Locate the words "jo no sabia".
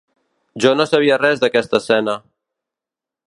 0.63-1.19